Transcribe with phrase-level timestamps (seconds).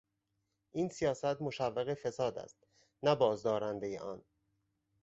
[0.71, 2.57] این سیاست مشوق فساد است
[3.03, 4.23] نه بازدارندهی آن.